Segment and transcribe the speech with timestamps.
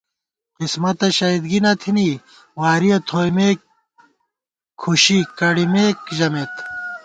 [0.57, 2.09] قِسمَتہ شہیدگی نہ تھنی
[2.59, 3.59] وارِیَہ تھوئیمېک
[4.81, 6.55] کھُشی کڑِمېک ژمېت